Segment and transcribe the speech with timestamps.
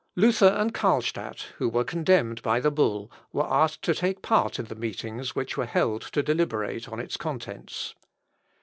[0.15, 4.65] Luther and Carlstadt, who were condemned by the bull, were asked to take part in
[4.65, 7.93] the meetings which were held to deliberate on its contents.